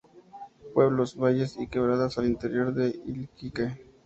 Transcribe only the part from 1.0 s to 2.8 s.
valles y quebradas al interior